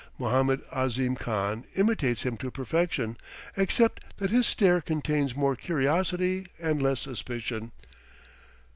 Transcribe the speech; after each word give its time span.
Mohammed 0.17 0.61
Ahzim 0.71 1.15
Khan 1.15 1.63
imitates 1.75 2.23
him 2.23 2.35
to 2.37 2.49
perfection, 2.49 3.17
except 3.55 4.03
that 4.17 4.31
his 4.31 4.47
stare 4.47 4.81
contains 4.81 5.35
more 5.35 5.55
curiosity 5.55 6.47
and 6.59 6.81
less 6.81 6.99
suspicion. 7.01 7.71